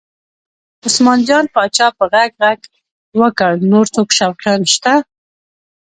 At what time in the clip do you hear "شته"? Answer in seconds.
4.73-4.93